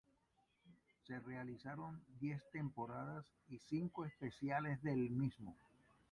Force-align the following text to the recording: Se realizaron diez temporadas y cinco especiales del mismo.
Se 1.05 1.19
realizaron 1.19 2.03
diez 2.19 2.41
temporadas 2.51 3.23
y 3.49 3.59
cinco 3.59 4.03
especiales 4.03 4.81
del 4.81 5.11
mismo. 5.11 5.55